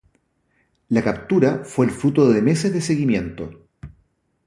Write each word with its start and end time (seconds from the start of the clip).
La 0.89 1.03
captura 1.03 1.63
fue 1.63 1.85
el 1.85 1.91
fruto 1.91 2.27
de 2.31 2.41
meses 2.41 2.73
de 2.73 2.81
seguimiento. 2.81 3.67